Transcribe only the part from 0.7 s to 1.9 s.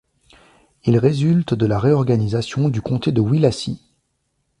Il résulte de la